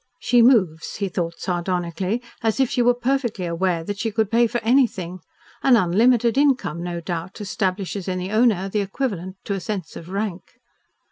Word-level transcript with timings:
"She 0.19 0.41
moves," 0.41 0.95
he 0.95 1.09
thought 1.09 1.37
sardonically, 1.39 2.23
"as 2.41 2.59
if 2.59 2.71
she 2.71 2.81
were 2.81 2.95
perfectly 2.95 3.45
aware 3.45 3.83
that 3.83 3.99
she 3.99 4.09
could 4.09 4.31
pay 4.31 4.47
for 4.47 4.57
anything. 4.63 5.19
An 5.61 5.75
unlimited 5.75 6.39
income, 6.39 6.81
no 6.81 6.99
doubt, 7.01 7.39
establishes 7.39 8.07
in 8.07 8.17
the 8.17 8.31
owner 8.31 8.67
the 8.67 8.81
equivalent 8.81 9.35
to 9.43 9.53
a 9.53 9.59
sense 9.59 9.95
of 9.95 10.09
rank." 10.09 10.55